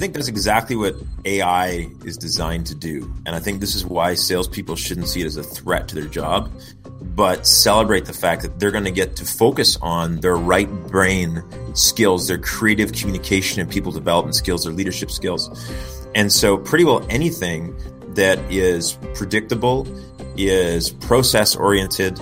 [0.00, 3.12] think that's exactly what AI is designed to do.
[3.26, 6.06] And I think this is why salespeople shouldn't see it as a threat to their
[6.06, 6.50] job,
[7.02, 11.42] but celebrate the fact that they're going to get to focus on their right brain
[11.74, 15.50] skills, their creative communication and people development skills, their leadership skills.
[16.14, 17.76] And so, pretty well anything
[18.14, 19.86] that is predictable,
[20.36, 22.18] is process oriented,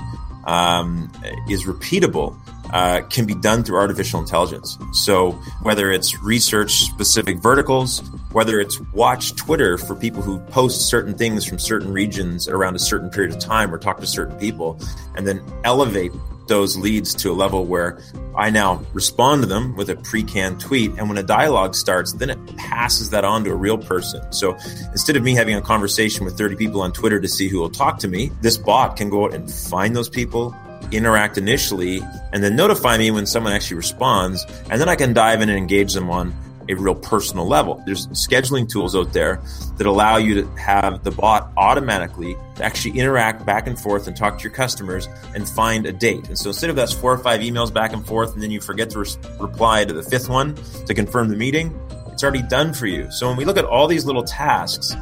[0.46, 1.12] um,
[1.48, 2.36] is repeatable
[2.72, 4.78] uh, can be done through artificial intelligence.
[4.92, 5.32] So
[5.62, 8.02] whether it's research specific verticals,
[8.32, 12.78] whether it's watch Twitter for people who post certain things from certain regions around a
[12.78, 14.80] certain period of time or talk to certain people,
[15.16, 16.12] and then elevate
[16.48, 17.98] those leads to a level where
[18.34, 20.92] I now respond to them with a pre-canned tweet.
[20.92, 24.32] And when a dialogue starts, then it passes that on to a real person.
[24.32, 24.56] So
[24.92, 27.70] instead of me having a conversation with 30 people on Twitter to see who will
[27.70, 30.54] talk to me, this bot can go out and find those people,
[30.92, 32.00] interact initially
[32.32, 34.44] and then notify me when someone actually responds.
[34.70, 36.34] And then I can dive in and engage them on
[36.68, 37.82] a real personal level.
[37.86, 39.40] There's scheduling tools out there
[39.78, 44.38] that allow you to have the bot automatically actually interact back and forth and talk
[44.38, 46.28] to your customers and find a date.
[46.28, 48.60] And so instead of that's four or five emails back and forth and then you
[48.60, 49.08] forget to re-
[49.40, 50.54] reply to the fifth one
[50.86, 51.78] to confirm the meeting,
[52.12, 53.10] it's already done for you.
[53.10, 54.94] So when we look at all these little tasks,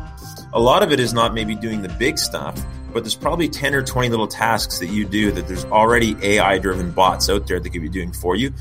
[0.52, 2.58] a lot of it is not maybe doing the big stuff,
[2.92, 6.58] but there's probably 10 or 20 little tasks that you do that there's already AI
[6.58, 8.52] driven bots out there that could be doing for you.